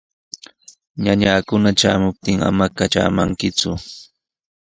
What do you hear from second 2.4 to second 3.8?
ama katramankiku.